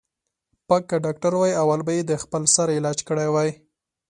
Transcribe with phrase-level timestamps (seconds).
[0.35, 3.49] ـ پک که ډاکتر وای اول به یې د خپل سر علاج کړی وای.